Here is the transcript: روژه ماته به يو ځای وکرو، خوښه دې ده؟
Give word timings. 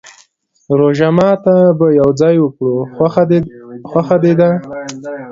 روژه 0.79 1.09
ماته 1.17 1.55
به 1.77 1.87
يو 1.99 2.09
ځای 2.19 2.35
وکرو، 2.43 2.75
خوښه 4.05 4.15
دې 4.23 4.33
ده؟ 4.39 4.49